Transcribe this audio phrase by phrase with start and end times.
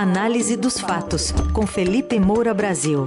[0.00, 3.04] Análise dos fatos, com Felipe Moura Brasil.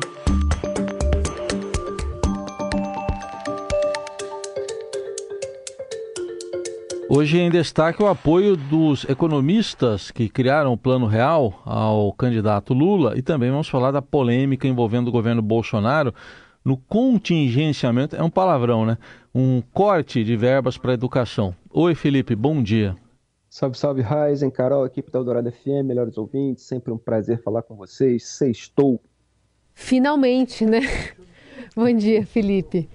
[7.07, 13.18] Hoje em destaque o apoio dos economistas que criaram o Plano Real ao candidato Lula
[13.18, 16.14] e também vamos falar da polêmica envolvendo o governo Bolsonaro
[16.62, 18.98] no contingenciamento, é um palavrão, né?
[19.34, 21.55] Um corte de verbas para educação.
[21.70, 22.98] Oi, Felipe, bom dia.
[23.54, 27.76] Salve, salve, Raizen, Carol, equipe da Eldorado FM, melhores ouvintes, sempre um prazer falar com
[27.76, 28.26] vocês.
[28.26, 29.02] Sextou.
[29.73, 30.80] Finalmente, né?
[31.76, 32.90] bom dia, Felipe.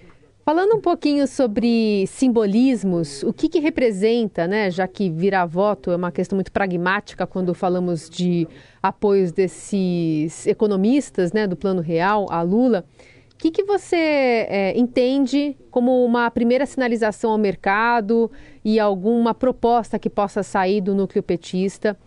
[0.47, 4.71] Falando um pouquinho sobre simbolismos, o que, que representa, né?
[4.71, 8.49] Já que virar voto é uma questão muito pragmática quando falamos de
[8.83, 12.83] apoios desses economistas, né, do Plano Real, a Lula.
[13.37, 13.97] O que, que você
[14.49, 18.31] é, entende como uma primeira sinalização ao mercado
[18.65, 21.99] e alguma proposta que possa sair do núcleo petista?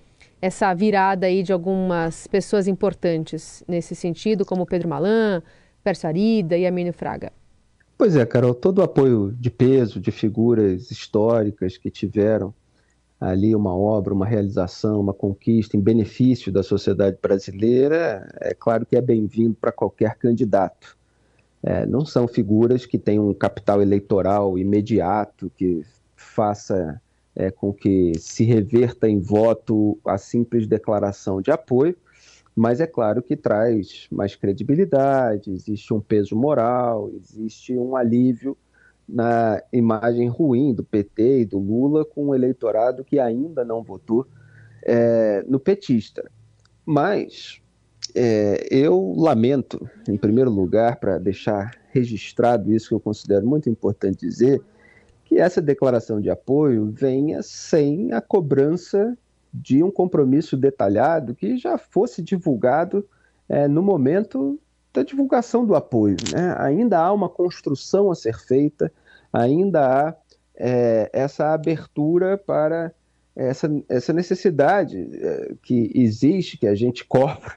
[0.41, 5.43] Essa virada aí de algumas pessoas importantes nesse sentido, como Pedro Malan,
[5.83, 7.31] Pércio Arida e Amínio Fraga.
[7.95, 12.51] Pois é, Carol, todo o apoio de peso de figuras históricas que tiveram
[13.21, 18.95] ali uma obra, uma realização, uma conquista em benefício da sociedade brasileira, é claro que
[18.95, 20.97] é bem-vindo para qualquer candidato
[21.61, 25.83] é, não são figuras que têm um capital eleitoral imediato que
[26.15, 27.01] faça
[27.35, 31.95] é, com que se reverta em voto a simples declaração de apoio,
[32.55, 38.57] mas é claro que traz mais credibilidade, existe um peso moral, existe um alívio
[39.07, 44.27] na imagem ruim do PT e do Lula com um eleitorado que ainda não votou
[44.83, 46.29] é, no petista.
[46.85, 47.61] Mas
[48.15, 54.25] é, eu lamento, em primeiro lugar, para deixar registrado isso que eu considero muito importante
[54.25, 54.61] dizer,
[55.25, 59.17] que essa declaração de apoio venha sem a cobrança
[59.53, 63.07] de um compromisso detalhado que já fosse divulgado
[63.47, 64.59] é, no momento
[64.93, 66.17] da divulgação do apoio.
[66.33, 66.55] Né?
[66.57, 68.91] Ainda há uma construção a ser feita,
[69.31, 70.15] ainda há
[70.55, 72.91] é, essa abertura para
[73.35, 77.53] essa, essa necessidade é, que existe, que a gente cobra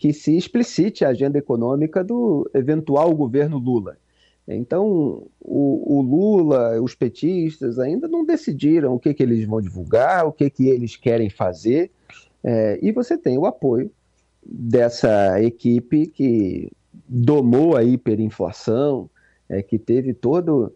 [0.00, 3.98] que se explicite a agenda econômica do eventual governo Lula.
[4.48, 10.26] Então, o, o, Lula, os petistas ainda não decidiram o que, que eles vão divulgar,
[10.26, 11.90] o que, que eles querem fazer,
[12.42, 13.90] é, e você tem o apoio
[14.42, 16.72] dessa equipe que
[17.06, 19.08] domou a hiperinflação,
[19.50, 20.74] é, que teve todo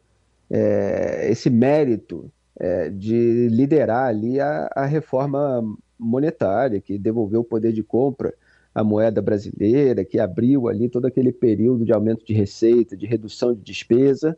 [0.51, 2.31] é, esse mérito
[2.61, 5.65] é, de liderar ali a, a reforma
[5.99, 8.35] monetária, que devolveu o poder de compra
[8.75, 13.55] a moeda brasileira, que abriu ali todo aquele período de aumento de receita, de redução
[13.55, 14.37] de despesa,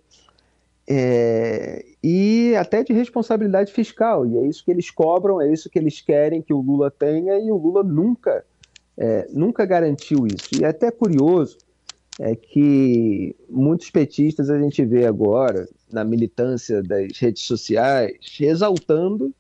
[0.89, 4.27] é, e até de responsabilidade fiscal.
[4.27, 7.39] E é isso que eles cobram, é isso que eles querem que o Lula tenha,
[7.39, 8.45] e o Lula nunca,
[8.97, 10.49] é, nunca garantiu isso.
[10.61, 11.57] E é até curioso
[12.19, 19.35] é que muitos petistas a gente vê agora na militância das redes sociais exaltando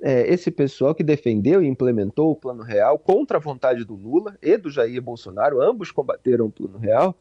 [0.00, 4.36] é, esse pessoal que defendeu e implementou o Plano Real contra a vontade do Lula
[4.42, 7.16] e do Jair Bolsonaro, ambos combateram o Plano Real,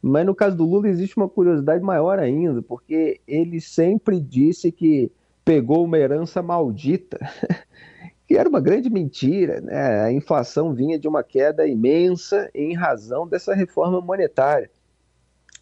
[0.00, 5.10] mas no caso do Lula existe uma curiosidade maior ainda, porque ele sempre disse que
[5.44, 7.18] pegou uma herança maldita,
[8.26, 9.60] que era uma grande mentira.
[9.60, 10.02] Né?
[10.02, 14.70] A inflação vinha de uma queda imensa em razão dessa reforma monetária.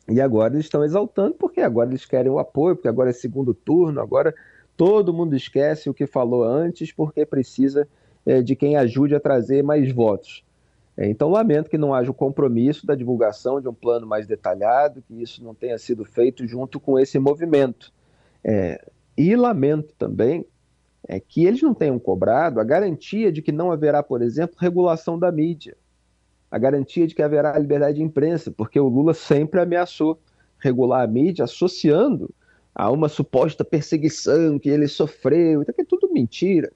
[0.08, 3.54] E agora eles estão exaltando, porque agora eles querem o apoio, porque agora é segundo
[3.54, 4.34] turno, agora
[4.76, 7.86] Todo mundo esquece o que falou antes porque precisa
[8.24, 10.44] é, de quem ajude a trazer mais votos.
[10.96, 15.02] É, então, lamento que não haja o compromisso da divulgação de um plano mais detalhado,
[15.02, 17.92] que isso não tenha sido feito junto com esse movimento.
[18.44, 18.84] É,
[19.16, 20.44] e lamento também
[21.08, 25.18] é, que eles não tenham cobrado a garantia de que não haverá, por exemplo, regulação
[25.18, 25.76] da mídia,
[26.50, 30.20] a garantia de que haverá liberdade de imprensa, porque o Lula sempre ameaçou
[30.58, 32.30] regular a mídia, associando
[32.74, 36.72] a uma suposta perseguição que ele sofreu, então que é tudo mentira.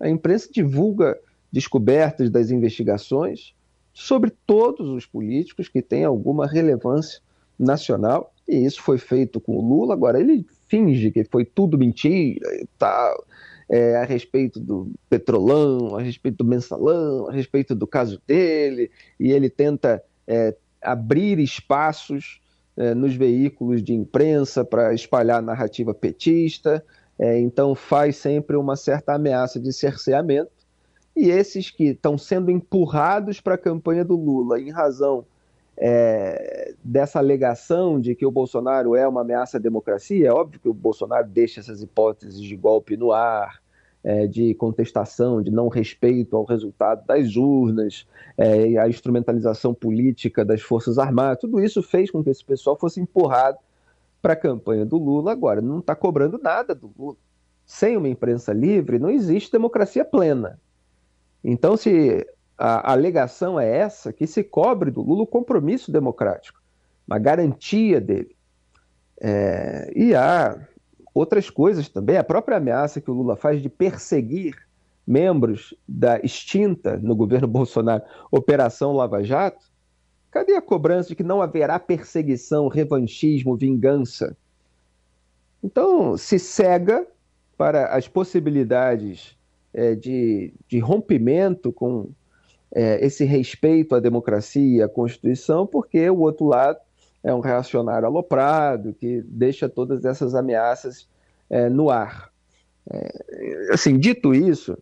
[0.00, 1.18] A imprensa divulga
[1.52, 3.54] descobertas das investigações
[3.92, 7.20] sobre todos os políticos que têm alguma relevância
[7.58, 9.94] nacional, e isso foi feito com o Lula.
[9.94, 13.24] Agora, ele finge que foi tudo mentira e tal,
[13.68, 19.32] é, a respeito do Petrolão, a respeito do Mensalão, a respeito do caso dele, e
[19.32, 22.40] ele tenta é, abrir espaços
[22.78, 26.84] é, nos veículos de imprensa para espalhar narrativa petista,
[27.18, 30.52] é, então faz sempre uma certa ameaça de cerceamento.
[31.16, 35.26] E esses que estão sendo empurrados para a campanha do Lula em razão
[35.76, 40.68] é, dessa alegação de que o Bolsonaro é uma ameaça à democracia, é óbvio que
[40.68, 43.60] o Bolsonaro deixa essas hipóteses de golpe no ar,
[44.02, 48.06] é, de contestação, de não respeito ao resultado das urnas,
[48.36, 53.00] é, a instrumentalização política das Forças Armadas, tudo isso fez com que esse pessoal fosse
[53.00, 53.58] empurrado
[54.22, 55.32] para a campanha do Lula.
[55.32, 57.16] Agora, não está cobrando nada do Lula.
[57.64, 60.58] Sem uma imprensa livre, não existe democracia plena.
[61.44, 66.60] Então, se a alegação é essa, que se cobre do Lula o compromisso democrático,
[67.06, 68.34] uma garantia dele.
[69.20, 70.58] É, e há
[71.18, 74.56] outras coisas também, a própria ameaça que o Lula faz de perseguir
[75.06, 79.66] membros da extinta no governo Bolsonaro Operação Lava Jato,
[80.30, 84.36] cadê a cobrança de que não haverá perseguição, revanchismo, vingança?
[85.62, 87.06] Então, se cega
[87.56, 89.36] para as possibilidades
[89.74, 92.10] é, de, de, rompimento com
[92.72, 96.78] é, esse respeito à democracia e à Constituição, porque o outro lado
[97.22, 101.08] é um reacionário aloprado que deixa todas essas ameaças
[101.50, 102.30] é, no ar.
[102.90, 104.78] É, assim, dito isso,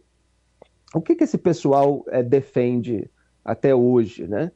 [0.94, 3.10] o que, que esse pessoal é, defende
[3.44, 4.50] até hoje, né?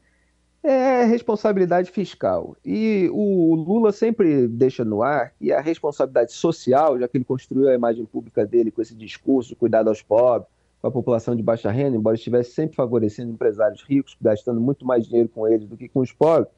[0.63, 2.55] É responsabilidade fiscal.
[2.63, 7.69] E o Lula sempre deixa no ar que a responsabilidade social, já que ele construiu
[7.71, 10.47] a imagem pública dele com esse discurso, cuidado aos pobres,
[10.81, 15.07] com a população de baixa renda, embora estivesse sempre favorecendo empresários ricos, gastando muito mais
[15.07, 16.49] dinheiro com eles do que com os pobres,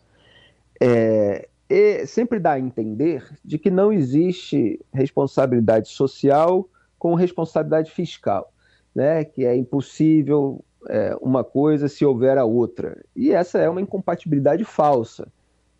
[0.83, 6.69] é, sempre dá a entender de que não existe responsabilidade social
[6.99, 8.53] com responsabilidade fiscal,
[8.95, 9.25] né?
[9.25, 13.03] que é impossível é, uma coisa se houver a outra.
[13.17, 15.27] E essa é uma incompatibilidade falsa,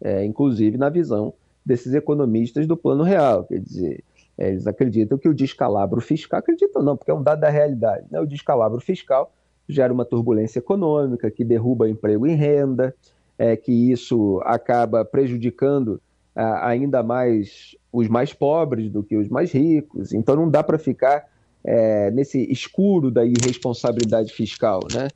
[0.01, 1.35] é, inclusive na visão
[1.65, 3.45] desses economistas do plano real.
[3.45, 4.05] Quer dizer,
[4.39, 8.07] é, eles acreditam que o descalabro fiscal, acreditam não, porque é um dado da realidade,
[8.11, 8.21] né?
[8.21, 9.33] o descalabro fiscal
[9.69, 12.95] gera uma turbulência econômica que derruba emprego e renda,
[13.43, 16.01] é, que isso acaba prejudicando
[16.33, 20.13] ah, ainda mais os mais pobres do que os mais ricos.
[20.13, 21.29] Então não dá para ficar
[21.65, 25.09] é, nesse escuro da irresponsabilidade fiscal, né?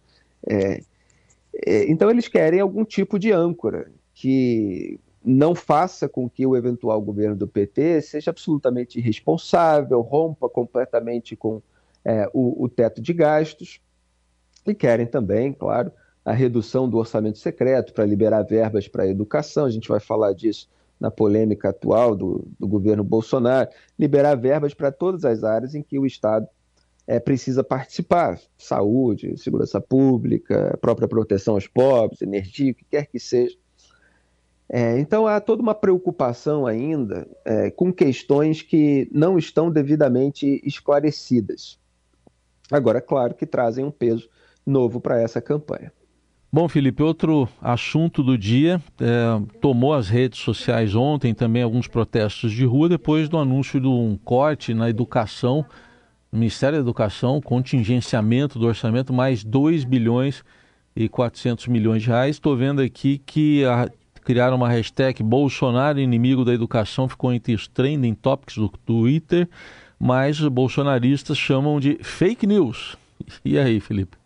[0.44, 0.80] É,
[1.64, 7.00] é, então eles querem algum tipo de âncora que não faça com que o eventual
[7.00, 11.62] governo do PT seja absolutamente irresponsável, rompa completamente com
[12.04, 13.80] é, o, o teto de gastos
[14.66, 15.92] e querem também, claro,
[16.26, 20.32] a redução do orçamento secreto para liberar verbas para a educação, a gente vai falar
[20.32, 20.68] disso
[20.98, 26.00] na polêmica atual do, do governo Bolsonaro, liberar verbas para todas as áreas em que
[26.00, 26.48] o Estado
[27.06, 33.20] é, precisa participar, saúde, segurança pública, própria proteção aos pobres, energia, o que quer que
[33.20, 33.56] seja.
[34.68, 41.78] É, então há toda uma preocupação ainda é, com questões que não estão devidamente esclarecidas.
[42.68, 44.28] Agora, claro que trazem um peso
[44.66, 45.92] novo para essa campanha.
[46.56, 52.50] Bom, Felipe, outro assunto do dia é, tomou as redes sociais ontem também alguns protestos
[52.50, 55.66] de rua depois do anúncio de um corte na educação,
[56.32, 60.42] Ministério da Educação, contingenciamento do orçamento mais 2 bilhões
[60.96, 62.36] e 400 milhões de reais.
[62.36, 63.90] Estou vendo aqui que a,
[64.24, 69.46] criaram uma hashtag Bolsonaro inimigo da educação, ficou entre os trending topics do Twitter,
[70.00, 72.96] mas bolsonaristas chamam de fake news.
[73.44, 74.16] E aí, Felipe?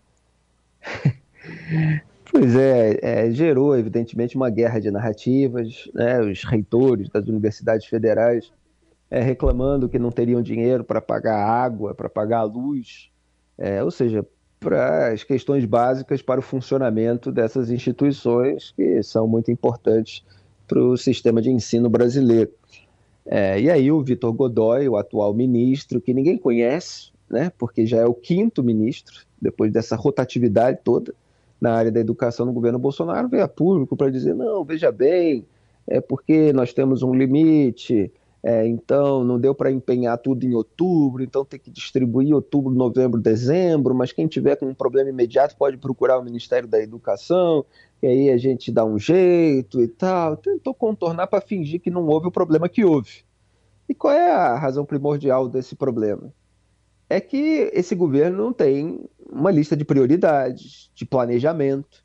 [2.33, 6.21] Pois é, é, gerou evidentemente uma guerra de narrativas, né?
[6.21, 8.53] os reitores das universidades federais
[9.11, 13.11] é, reclamando que não teriam dinheiro para pagar água, para pagar a luz,
[13.59, 14.25] é, ou seja,
[14.61, 20.25] para as questões básicas para o funcionamento dessas instituições que são muito importantes
[20.69, 22.53] para o sistema de ensino brasileiro.
[23.27, 27.99] É, e aí o Vitor Godoy, o atual ministro, que ninguém conhece, né, porque já
[27.99, 31.13] é o quinto ministro, depois dessa rotatividade toda,
[31.61, 35.45] na área da educação no governo Bolsonaro veio a público para dizer: não, veja bem,
[35.87, 38.11] é porque nós temos um limite,
[38.43, 43.21] é, então não deu para empenhar tudo em outubro, então tem que distribuir outubro, novembro,
[43.21, 47.65] dezembro, mas quem tiver com um problema imediato pode procurar o Ministério da Educação,
[48.03, 50.37] e aí a gente dá um jeito e tal.
[50.37, 53.25] Tentou contornar para fingir que não houve o problema que houve.
[53.87, 56.33] E qual é a razão primordial desse problema?
[57.11, 62.05] É que esse governo não tem uma lista de prioridades, de planejamento.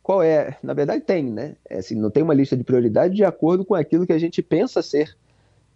[0.00, 0.56] Qual é?
[0.62, 1.56] Na verdade, tem, né?
[1.68, 4.40] É assim, não tem uma lista de prioridades de acordo com aquilo que a gente
[4.40, 5.16] pensa ser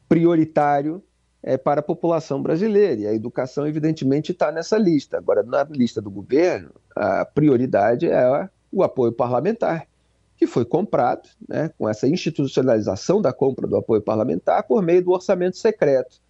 [0.08, 1.02] prioritário
[1.42, 3.00] é, para a população brasileira.
[3.00, 5.18] E a educação, evidentemente, está nessa lista.
[5.18, 9.88] Agora, na lista do governo, a prioridade é o apoio parlamentar,
[10.37, 15.11] que foi comprado né, com essa institucionalização da compra do apoio parlamentar por meio do
[15.11, 16.20] orçamento secreto,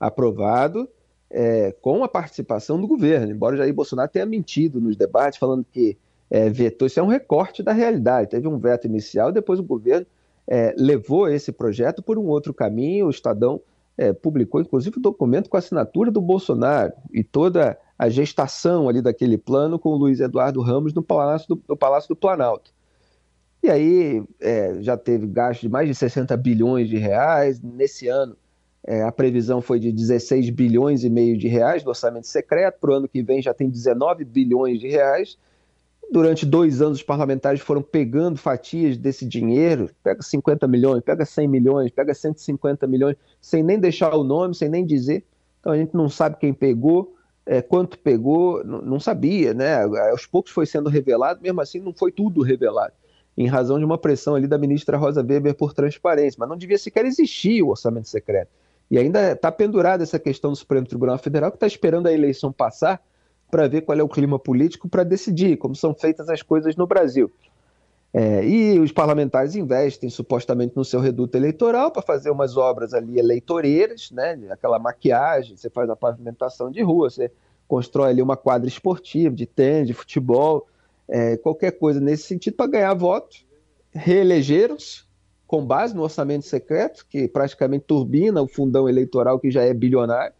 [0.00, 0.88] aprovado
[1.32, 5.96] é, com a participação do governo, embora Jair Bolsonaro tenha mentido nos debates, falando que
[6.30, 8.30] é, vetou, isso é um recorte da realidade.
[8.30, 10.06] Teve um veto inicial, depois o governo
[10.46, 13.60] é, levou esse projeto por um outro caminho, o Estadão
[13.96, 19.00] é, publicou inclusive o documento com a assinatura do Bolsonaro e toda a gestação ali
[19.00, 22.72] daquele plano com o Luiz Eduardo Ramos no Palácio do, no Palácio do Planalto.
[23.62, 27.60] E aí é, já teve gasto de mais de 60 bilhões de reais.
[27.60, 28.36] Nesse ano,
[28.84, 32.80] é, a previsão foi de 16 bilhões e meio de reais do orçamento secreto.
[32.80, 35.38] Para o ano que vem já tem 19 bilhões de reais.
[36.10, 39.88] Durante dois anos, os parlamentares foram pegando fatias desse dinheiro.
[40.02, 44.68] Pega 50 milhões, pega 100 milhões, pega 150 milhões, sem nem deixar o nome, sem
[44.68, 45.24] nem dizer.
[45.60, 47.14] Então a gente não sabe quem pegou,
[47.46, 49.84] é, quanto pegou, não, não sabia, né?
[50.10, 52.92] Aos poucos foi sendo revelado, mesmo assim não foi tudo revelado
[53.34, 56.76] em razão de uma pressão ali da ministra Rosa Weber por transparência, mas não devia
[56.76, 58.50] sequer existir o orçamento secreto.
[58.92, 62.52] E ainda está pendurada essa questão do Supremo Tribunal Federal, que está esperando a eleição
[62.52, 63.02] passar
[63.50, 66.86] para ver qual é o clima político para decidir como são feitas as coisas no
[66.86, 67.32] Brasil.
[68.12, 73.18] É, e os parlamentares investem supostamente no seu reduto eleitoral para fazer umas obras ali
[73.18, 74.38] eleitoreiras, né?
[74.50, 77.32] aquela maquiagem, você faz a pavimentação de rua, você
[77.66, 80.68] constrói ali uma quadra esportiva de tênis, de futebol,
[81.08, 83.46] é, qualquer coisa nesse sentido para ganhar votos,
[83.94, 85.04] reelegeram-se
[85.52, 90.32] com base no orçamento secreto, que praticamente turbina o fundão eleitoral que já é bilionário.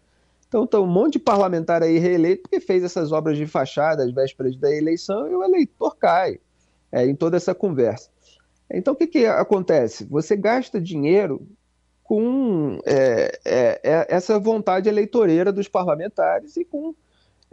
[0.48, 4.10] Então, tem um monte de parlamentar aí reeleito porque fez essas obras de fachada às
[4.10, 6.40] vésperas da eleição e o eleitor cai
[6.90, 8.08] é, em toda essa conversa.
[8.72, 10.06] Então, o que, que acontece?
[10.06, 11.46] Você gasta dinheiro
[12.02, 16.94] com é, é, é essa vontade eleitoreira dos parlamentares e com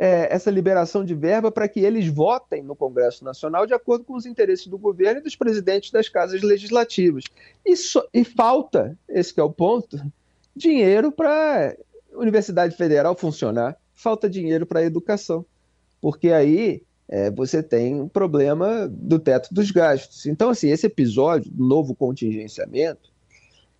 [0.02, 4.16] é, essa liberação de verba para que eles votem no Congresso Nacional de acordo com
[4.16, 7.26] os interesses do governo e dos presidentes das casas legislativas.
[7.66, 10.02] E, so, e falta, esse é o ponto,
[10.56, 11.76] dinheiro para
[12.14, 15.46] a Universidade Federal funcionar, falta dinheiro para a educação,
[16.00, 20.26] porque aí é, você tem um problema do teto dos gastos.
[20.26, 23.12] Então, assim, esse episódio do novo contingenciamento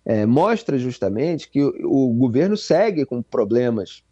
[0.04, 4.02] é, mostra justamente que o, o governo segue com problemas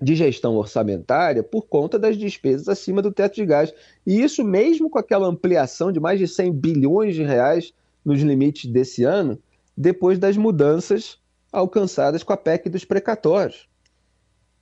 [0.00, 3.78] de gestão orçamentária por conta das despesas acima do teto de gastos.
[4.06, 7.72] E isso mesmo com aquela ampliação de mais de 100 bilhões de reais
[8.04, 9.38] nos limites desse ano,
[9.76, 11.18] depois das mudanças
[11.52, 13.68] alcançadas com a PEC dos precatórios,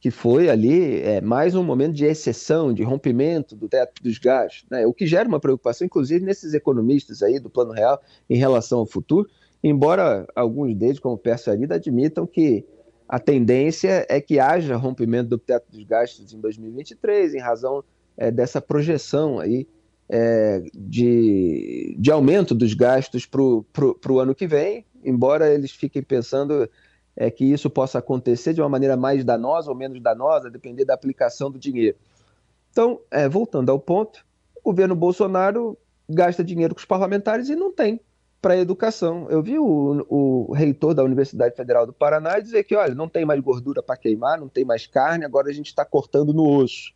[0.00, 4.64] que foi ali é, mais um momento de exceção, de rompimento do teto dos gastos,
[4.70, 4.86] né?
[4.86, 8.86] o que gera uma preocupação, inclusive nesses economistas aí do Plano Real em relação ao
[8.86, 9.28] futuro,
[9.62, 12.64] embora alguns deles, como o Arida, admitam que
[13.08, 17.82] a tendência é que haja rompimento do teto dos gastos em 2023, em razão
[18.16, 19.66] é, dessa projeção aí
[20.08, 26.68] é, de, de aumento dos gastos para o ano que vem, embora eles fiquem pensando
[27.16, 30.94] é, que isso possa acontecer de uma maneira mais danosa ou menos danosa, depender da
[30.94, 31.96] aplicação do dinheiro.
[32.70, 34.24] Então, é, voltando ao ponto,
[34.56, 38.00] o governo Bolsonaro gasta dinheiro com os parlamentares e não tem
[38.40, 39.26] para a educação.
[39.30, 43.24] Eu vi o, o, reitor da Universidade Federal do Paraná dizer que, olha, não tem
[43.24, 46.92] mais gordura para queimar, não tem mais carne, agora a gente está cortando no osso.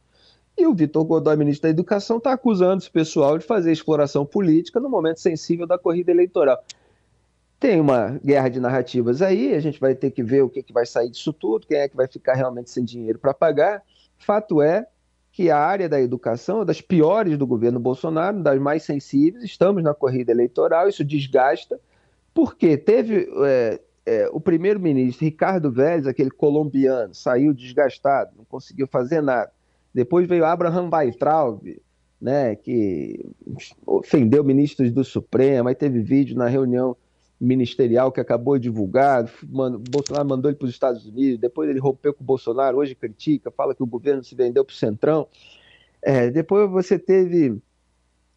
[0.56, 4.78] E o Vitor Godoy, ministro da Educação, está acusando esse pessoal de fazer exploração política
[4.78, 6.62] no momento sensível da corrida eleitoral.
[7.58, 10.72] Tem uma guerra de narrativas aí, a gente vai ter que ver o que, que
[10.72, 13.82] vai sair disso tudo, quem é que vai ficar realmente sem dinheiro para pagar.
[14.18, 14.86] Fato é
[15.32, 19.42] que a área da educação é das piores do governo Bolsonaro, das mais sensíveis.
[19.42, 21.80] Estamos na corrida eleitoral, isso desgasta,
[22.34, 29.22] porque teve é, é, o primeiro-ministro Ricardo Vélez, aquele colombiano, saiu desgastado, não conseguiu fazer
[29.22, 29.50] nada.
[29.94, 31.80] Depois veio Abraham Weintraub,
[32.20, 33.24] né, que
[33.86, 36.94] ofendeu ministros do Supremo, aí teve vídeo na reunião
[37.42, 42.14] ministerial que acabou de divulgar, Bolsonaro mandou ele para os Estados Unidos, depois ele rompeu
[42.14, 45.26] com o Bolsonaro, hoje critica, fala que o governo se vendeu para o Centrão.
[46.00, 47.60] É, depois você teve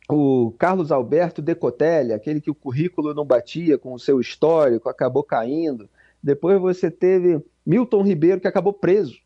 [0.09, 5.23] o Carlos Alberto Decotelli, aquele que o currículo não batia com o seu histórico, acabou
[5.23, 5.87] caindo.
[6.21, 9.19] Depois você teve Milton Ribeiro, que acabou preso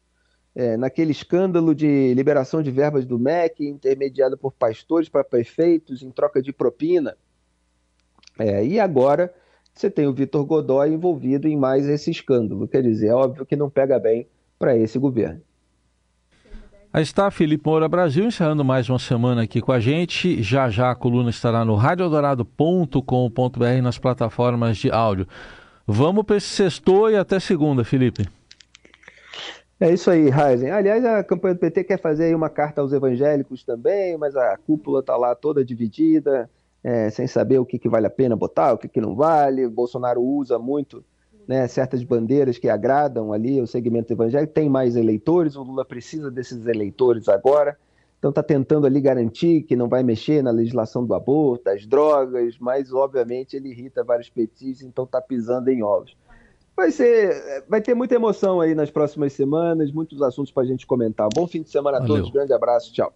[0.54, 6.12] é, naquele escândalo de liberação de verbas do MEC, intermediado por pastores para prefeitos em
[6.12, 7.16] troca de propina.
[8.38, 9.34] É, e agora
[9.80, 12.68] você tem o Vitor Godoy envolvido em mais esse escândalo.
[12.68, 15.40] Quer dizer, é óbvio que não pega bem para esse governo.
[16.92, 20.44] Aí está Felipe Moura Brasil, encerrando mais uma semana aqui com a gente.
[20.44, 25.26] Já já a coluna estará no radiodorado.com.br nas plataformas de áudio.
[25.88, 28.28] Vamos para esse sexto e até segunda, Felipe.
[29.80, 30.72] É isso aí, Raizen.
[30.72, 35.00] Aliás, a campanha do PT quer fazer uma carta aos evangélicos também, mas a cúpula
[35.00, 36.50] está lá toda dividida
[36.84, 39.66] é, sem saber o que, que vale a pena botar, o que, que não vale.
[39.66, 41.04] O Bolsonaro usa muito
[41.48, 46.30] né, certas bandeiras que agradam ali o segmento evangélico, tem mais eleitores, o Lula precisa
[46.30, 47.78] desses eleitores agora.
[48.20, 52.58] Então está tentando ali garantir que não vai mexer na legislação do aborto, das drogas,
[52.60, 56.16] mas obviamente ele irrita vários petistas, então está pisando em ovos.
[56.76, 60.86] vai ser, vai ter muita emoção aí nas próximas semanas, muitos assuntos para a gente
[60.86, 61.30] comentar.
[61.34, 62.18] Bom fim de semana a Valeu.
[62.18, 63.14] todos, grande abraço, tchau.